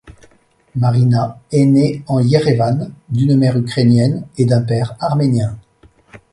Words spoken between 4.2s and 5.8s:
et d’un père arménien.